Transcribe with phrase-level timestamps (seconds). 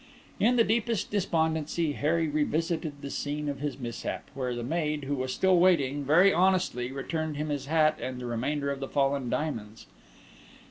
[0.39, 5.13] In the deepest despondency, Harry revisited the scene of his mishap, where the maid, who
[5.13, 9.29] was still waiting, very honestly returned him his hat and the remainder of the fallen
[9.29, 9.85] diamonds.